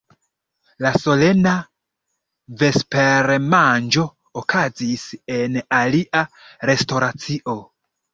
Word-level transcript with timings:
La 0.83 0.91
solena 1.01 1.51
vespermanĝo 2.61 4.05
okazis 4.41 5.03
en 5.35 5.59
alia 5.81 6.23
restoracio. 6.71 7.55